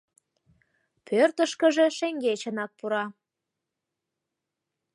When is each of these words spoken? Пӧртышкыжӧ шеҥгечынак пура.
Пӧртышкыжӧ 1.07 1.85
шеҥгечынак 1.97 2.71
пура. 2.79 3.03